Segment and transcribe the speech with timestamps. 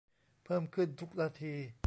[0.43, 1.53] เพิ่มขึ้นทุกนาที